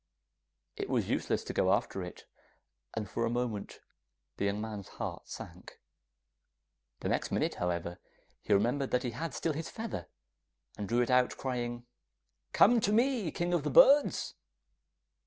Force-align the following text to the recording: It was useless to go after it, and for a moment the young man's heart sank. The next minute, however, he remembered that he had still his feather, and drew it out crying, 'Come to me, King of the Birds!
It 0.77 0.89
was 0.89 1.09
useless 1.11 1.43
to 1.43 1.53
go 1.53 1.71
after 1.71 2.01
it, 2.01 2.25
and 2.95 3.07
for 3.07 3.23
a 3.23 3.29
moment 3.29 3.81
the 4.37 4.45
young 4.45 4.59
man's 4.59 4.87
heart 4.87 5.29
sank. 5.29 5.79
The 7.01 7.07
next 7.09 7.29
minute, 7.31 7.53
however, 7.53 7.99
he 8.41 8.51
remembered 8.51 8.89
that 8.89 9.03
he 9.03 9.11
had 9.11 9.35
still 9.35 9.53
his 9.53 9.69
feather, 9.69 10.07
and 10.75 10.89
drew 10.89 11.01
it 11.03 11.11
out 11.11 11.37
crying, 11.37 11.85
'Come 12.51 12.79
to 12.79 12.91
me, 12.91 13.29
King 13.29 13.53
of 13.53 13.61
the 13.61 13.69
Birds! 13.69 14.33